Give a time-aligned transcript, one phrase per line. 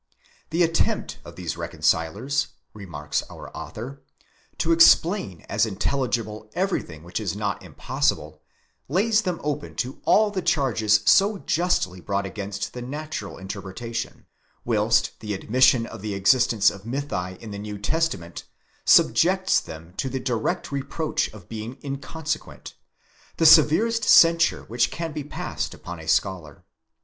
[0.49, 4.01] The attempt of these reconcilers, remarks our author,
[4.57, 8.41] to explain as intelligible everything which is not impossible,
[8.89, 14.25] lays them open to all the charges so justly brought against the natural interpretation;
[14.65, 18.45] whilst the admis sion of the existence of mythiin the New Testament
[18.83, 22.73] subjects them to the direct reproach of being inconsequent:
[23.37, 26.63] the severest censure which can be passed upon a scholar.